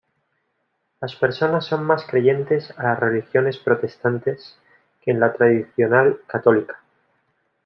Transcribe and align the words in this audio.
Las 0.99 1.15
personas 1.15 1.67
son 1.67 1.83
más 1.83 2.03
creyentes 2.05 2.71
a 2.75 2.81
las 2.85 2.99
Religiones 2.99 3.57
protestantes 3.59 4.57
que 5.03 5.11
en 5.11 5.19
la 5.19 5.31
tradicional 5.31 6.21
Católica. 6.25 6.81